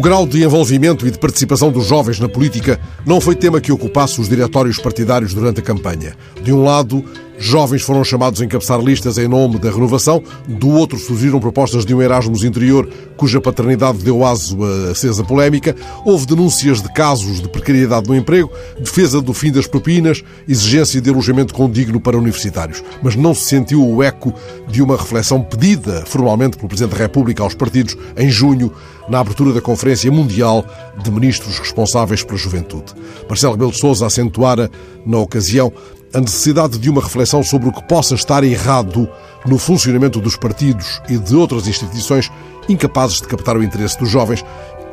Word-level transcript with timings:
grau 0.00 0.26
de 0.26 0.42
envolvimento 0.42 1.06
e 1.06 1.10
de 1.10 1.18
participação 1.18 1.70
dos 1.70 1.86
jovens 1.86 2.18
na 2.18 2.28
política 2.28 2.80
não 3.04 3.20
foi 3.20 3.34
tema 3.34 3.60
que 3.60 3.72
ocupasse 3.72 4.20
os 4.20 4.28
diretórios 4.28 4.78
partidários 4.78 5.34
durante 5.34 5.60
a 5.60 5.62
campanha. 5.62 6.16
De 6.42 6.52
um 6.52 6.62
lado, 6.62 7.04
Jovens 7.38 7.82
foram 7.82 8.04
chamados 8.04 8.40
a 8.40 8.44
encabeçar 8.44 8.80
listas 8.80 9.18
em 9.18 9.26
nome 9.26 9.58
da 9.58 9.70
renovação, 9.70 10.22
do 10.46 10.68
outro 10.68 10.98
surgiram 10.98 11.40
propostas 11.40 11.84
de 11.84 11.94
um 11.94 12.00
Erasmus 12.00 12.44
interior 12.44 12.88
cuja 13.16 13.40
paternidade 13.40 13.98
deu 13.98 14.24
aso 14.24 14.58
a 14.64 14.90
acesa 14.90 15.24
polémica, 15.24 15.74
houve 16.04 16.26
denúncias 16.26 16.82
de 16.82 16.92
casos 16.92 17.40
de 17.40 17.48
precariedade 17.48 18.08
no 18.08 18.14
emprego, 18.14 18.50
defesa 18.78 19.20
do 19.20 19.32
fim 19.32 19.52
das 19.52 19.66
propinas, 19.66 20.22
exigência 20.48 21.00
de 21.00 21.10
alojamento 21.10 21.54
condigno 21.54 22.00
para 22.00 22.16
universitários. 22.16 22.82
Mas 23.02 23.16
não 23.16 23.34
se 23.34 23.44
sentiu 23.44 23.86
o 23.86 24.02
eco 24.02 24.32
de 24.68 24.82
uma 24.82 24.96
reflexão 24.96 25.40
pedida 25.42 26.04
formalmente 26.06 26.56
pelo 26.56 26.68
Presidente 26.68 26.92
da 26.92 26.98
República 26.98 27.42
aos 27.42 27.54
partidos 27.54 27.96
em 28.16 28.28
junho, 28.28 28.72
na 29.08 29.20
abertura 29.20 29.52
da 29.52 29.60
Conferência 29.60 30.10
Mundial 30.10 30.64
de 31.02 31.10
Ministros 31.10 31.58
Responsáveis 31.58 32.22
pela 32.22 32.38
Juventude. 32.38 32.94
Marcelo 33.28 33.52
Rebelo 33.52 33.72
de 33.72 33.78
Sousa 33.78 34.06
acentuara, 34.06 34.70
na 35.04 35.18
ocasião, 35.18 35.72
a 36.14 36.20
necessidade 36.20 36.78
de 36.78 36.88
uma 36.88 37.02
reflexão 37.02 37.42
sobre 37.42 37.68
o 37.68 37.72
que 37.72 37.82
possa 37.82 38.14
estar 38.14 38.44
errado 38.44 39.08
no 39.44 39.58
funcionamento 39.58 40.20
dos 40.20 40.36
partidos 40.36 41.02
e 41.08 41.18
de 41.18 41.34
outras 41.34 41.66
instituições 41.66 42.30
incapazes 42.68 43.20
de 43.20 43.28
captar 43.28 43.56
o 43.56 43.62
interesse 43.62 43.98
dos 43.98 44.08
jovens 44.08 44.44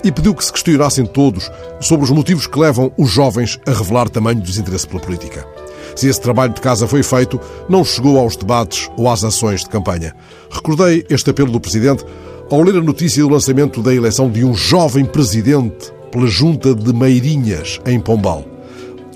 e 0.04 0.12
pediu 0.12 0.34
que 0.34 0.44
se 0.44 0.52
questionassem 0.52 1.06
todos 1.06 1.50
sobre 1.80 2.06
os 2.06 2.12
motivos 2.12 2.48
que 2.48 2.60
levam 2.60 2.92
os 2.98 3.10
jovens 3.10 3.60
a 3.68 3.72
revelar 3.72 4.10
tamanho 4.10 4.42
desinteresse 4.42 4.88
pela 4.88 5.02
política. 5.02 5.48
Se 5.96 6.08
esse 6.08 6.20
trabalho 6.20 6.54
de 6.54 6.62
casa 6.62 6.88
foi 6.88 7.04
feito, 7.04 7.40
não 7.70 7.86
chegou 7.86 8.18
aos 8.18 8.36
debates 8.36 8.90
ou 8.98 9.10
às 9.10 9.24
ações 9.24 9.62
de 9.62 9.70
campanha. 9.70 10.16
Recordei 10.50 11.06
este 11.10 11.30
apelo 11.30 11.52
do 11.52 11.60
Presidente 11.60 12.04
ao 12.50 12.62
ler 12.62 12.78
a 12.78 12.82
notícia 12.84 13.22
do 13.22 13.30
lançamento 13.30 13.82
da 13.82 13.94
eleição 13.94 14.30
de 14.30 14.44
um 14.44 14.54
jovem 14.54 15.06
presidente 15.06 15.92
pela 16.12 16.28
Junta 16.28 16.74
de 16.74 16.92
Meirinhas, 16.94 17.80
em 17.86 18.00
Pombal. 18.00 18.51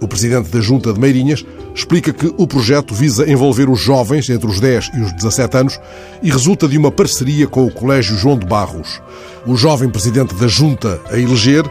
O 0.01 0.07
presidente 0.07 0.49
da 0.49 0.59
Junta 0.59 0.91
de 0.91 0.99
Meirinhas 0.99 1.45
explica 1.73 2.11
que 2.11 2.33
o 2.37 2.45
projeto 2.45 2.93
visa 2.93 3.29
envolver 3.29 3.69
os 3.69 3.79
jovens 3.79 4.29
entre 4.29 4.47
os 4.47 4.59
10 4.59 4.91
e 4.93 5.01
os 5.01 5.13
17 5.13 5.57
anos 5.57 5.79
e 6.21 6.29
resulta 6.29 6.67
de 6.67 6.77
uma 6.77 6.91
parceria 6.91 7.47
com 7.47 7.65
o 7.65 7.71
Colégio 7.71 8.17
João 8.17 8.37
de 8.37 8.45
Barros. 8.45 9.01
O 9.45 9.55
jovem 9.55 9.89
presidente 9.89 10.35
da 10.35 10.47
Junta 10.47 10.99
a 11.09 11.17
eleger 11.17 11.63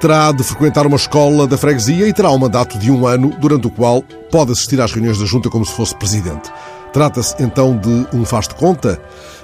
terá 0.00 0.32
de 0.32 0.42
frequentar 0.42 0.86
uma 0.86 0.96
escola 0.96 1.46
da 1.46 1.58
freguesia 1.58 2.08
e 2.08 2.12
terá 2.12 2.30
um 2.30 2.38
mandato 2.38 2.78
de 2.78 2.90
um 2.90 3.06
ano, 3.06 3.32
durante 3.40 3.66
o 3.66 3.70
qual 3.70 4.02
pode 4.30 4.52
assistir 4.52 4.80
às 4.80 4.92
reuniões 4.92 5.18
da 5.18 5.26
Junta 5.26 5.50
como 5.50 5.66
se 5.66 5.72
fosse 5.72 5.94
presidente. 5.96 6.50
Trata-se 6.92 7.34
então 7.42 7.76
de 7.76 8.06
um 8.16 8.24
faz 8.24 8.48
de 8.48 8.54
conta? 8.54 9.00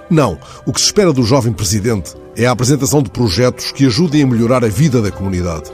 Não. 0.09 0.39
O 0.65 0.73
que 0.73 0.81
se 0.81 0.87
espera 0.87 1.13
do 1.13 1.23
jovem 1.23 1.53
presidente 1.53 2.15
é 2.37 2.47
a 2.47 2.53
apresentação 2.53 3.03
de 3.03 3.11
projetos 3.11 3.73
que 3.73 3.87
ajudem 3.87 4.23
a 4.23 4.27
melhorar 4.27 4.65
a 4.65 4.69
vida 4.69 5.03
da 5.03 5.11
comunidade. 5.11 5.71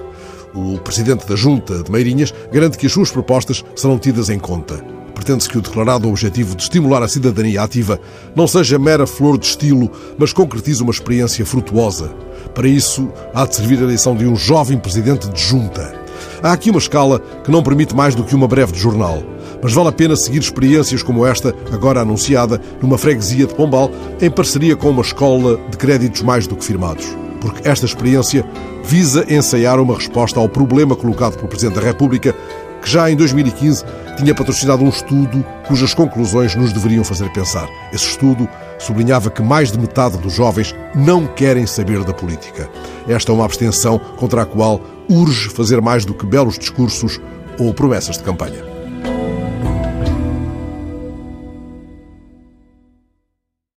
O 0.55 0.79
presidente 0.79 1.27
da 1.27 1.37
Junta 1.37 1.83
de 1.83 1.91
Meirinhas 1.93 2.35
garante 2.53 2.77
que 2.77 2.87
as 2.87 2.93
suas 2.93 3.11
propostas 3.11 3.65
serão 3.77 3.99
tidas 3.99 4.29
em 4.31 4.39
conta. 4.39 4.85
Pretende-se 5.15 5.49
que 5.49 5.59
o 5.59 5.61
declarado 5.61 6.09
objetivo 6.09 6.57
de 6.57 6.63
estimular 6.63 7.03
a 7.03 7.09
cidadania 7.09 7.63
ativa 7.63 8.01
não 8.35 8.49
seja 8.49 8.79
mera 8.79 9.07
flor 9.07 9.39
de 9.39 9.47
estilo, 9.47 9.91
mas 10.19 10.33
concretize 10.33 10.83
uma 10.83 10.91
experiência 10.91 11.45
frutuosa. 11.45 12.11
Para 12.55 12.67
isso, 12.67 13.09
há 13.35 13.47
de 13.47 13.55
servir 13.55 13.79
a 13.79 13.83
eleição 13.83 14.17
de 14.17 14.27
um 14.27 14.35
jovem 14.35 14.79
presidente 14.79 15.29
de 15.29 15.41
junta. 15.41 15.95
Há 16.43 16.53
aqui 16.53 16.71
uma 16.71 16.79
escala 16.79 17.21
que 17.45 17.51
não 17.51 17.63
permite 17.63 17.95
mais 17.95 18.15
do 18.15 18.25
que 18.25 18.35
uma 18.35 18.49
breve 18.49 18.73
de 18.73 18.79
jornal. 18.79 19.23
Mas 19.63 19.75
vale 19.75 19.89
a 19.89 19.93
pena 19.93 20.17
seguir 20.17 20.39
experiências 20.39 21.03
como 21.03 21.27
esta, 21.27 21.55
agora 21.71 22.01
anunciada, 22.01 22.61
numa 22.81 22.97
freguesia 22.97 23.47
de 23.47 23.55
Pombal, 23.55 23.91
em 24.21 24.31
parceria 24.31 24.75
com 24.75 24.89
uma 24.89 25.03
escola 25.03 25.61
de 25.71 25.77
créditos 25.77 26.23
mais 26.23 26.47
do 26.47 26.57
que 26.57 26.65
firmados 26.65 27.07
porque 27.41 27.69
esta 27.69 27.87
experiência 27.87 28.45
visa 28.85 29.25
ensaiar 29.33 29.81
uma 29.81 29.95
resposta 29.95 30.39
ao 30.39 30.49
problema 30.49 30.95
colocado 30.95 31.37
pelo 31.37 31.49
Presidente 31.49 31.77
da 31.77 31.87
República, 31.87 32.35
que 32.83 32.91
já 32.91 33.11
em 33.11 33.17
2015 33.17 33.85
tinha 34.17 34.35
patrocinado 34.35 34.83
um 34.83 34.89
estudo 34.89 35.45
cujas 35.67 35.95
conclusões 35.95 36.55
nos 36.55 36.73
deveriam 36.73 37.05
fazer 37.05 37.31
pensar. 37.33 37.69
Esse 37.93 38.07
estudo 38.07 38.49
sublinhava 38.79 39.31
que 39.31 39.43
mais 39.43 39.71
de 39.71 39.79
metade 39.79 40.19
dos 40.19 40.33
jovens 40.33 40.75
não 40.95 41.27
querem 41.27 41.67
saber 41.67 42.05
da 42.05 42.13
política. 42.13 42.69
Esta 43.09 43.33
é 43.33 43.35
uma 43.35 43.45
abstenção 43.45 43.99
contra 43.99 44.43
a 44.43 44.47
qual 44.47 44.81
urge 45.09 45.49
fazer 45.49 45.81
mais 45.81 46.05
do 46.05 46.15
que 46.15 46.27
belos 46.27 46.59
discursos 46.59 47.21
ou 47.59 47.75
promessas 47.75 48.17
de 48.17 48.25
campanha. 48.25 48.70